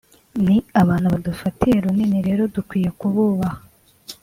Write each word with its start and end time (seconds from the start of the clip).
ni 0.45 0.57
abantu 0.81 1.07
badufatiye 1.13 1.75
runini 1.83 2.17
rero 2.27 2.43
dukwiye 2.55 2.89
kububaha 2.99 3.61